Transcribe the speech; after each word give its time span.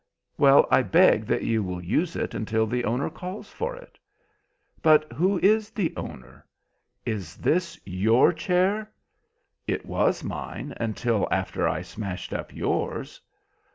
"Well, 0.35 0.65
I 0.71 0.81
beg 0.81 1.27
that 1.27 1.43
you 1.43 1.61
will 1.61 1.79
use 1.83 2.15
it 2.15 2.33
until 2.33 2.65
the 2.65 2.85
owner 2.85 3.07
calls 3.07 3.49
for 3.51 3.75
it." 3.75 3.99
"But 4.81 5.11
who 5.13 5.37
is 5.41 5.69
the 5.69 5.93
owner? 5.95 6.43
Is 7.05 7.35
this 7.37 7.79
your 7.85 8.33
chair?" 8.33 8.91
"It 9.67 9.85
was 9.85 10.23
mine 10.23 10.73
until 10.77 11.27
after 11.29 11.67
I 11.67 11.83
smashed 11.83 12.33
up 12.33 12.51
yours." 12.51 13.21